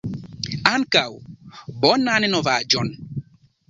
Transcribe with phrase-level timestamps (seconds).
[0.71, 1.05] Ankaŭ!
[1.87, 2.95] Bonan novaĵon!